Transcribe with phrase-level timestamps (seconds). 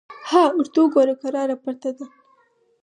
[0.29, 1.15] _ها ورته وګوره!
[1.21, 2.05] کراره پرته ده.